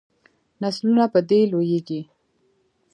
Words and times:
نسلونه 0.61 1.05
په 1.13 1.19
دې 1.29 1.39
لویږي. 1.51 2.01